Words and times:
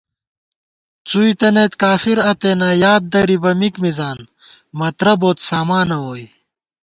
څُوئی 1.07 1.31
تنَئیت 1.39 1.73
کافَر 1.81 2.17
اتېنہ 2.31 2.69
یاددرِبہ 2.83 3.51
مِک 3.59 3.75
مِزان، 3.83 4.19
مَترہ 4.79 5.13
بوت 5.19 5.37
سامانہ 5.49 5.97
ووئی 6.03 6.25